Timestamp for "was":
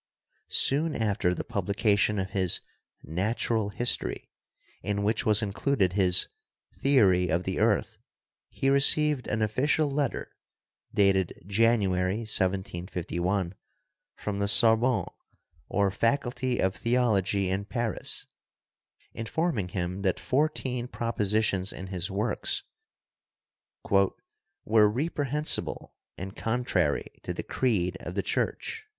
5.27-5.43